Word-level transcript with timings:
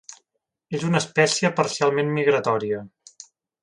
És 0.77 0.85
una 0.87 1.03
espècie 1.03 1.53
parcialment 1.61 2.13
migratòria. 2.19 2.85